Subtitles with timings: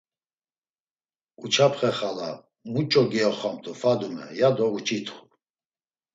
[1.43, 2.29] Uçapxe xala:
[2.71, 5.17] “Muç̌o giyoxamt̆u Fadume?” ya do uç̌itxu.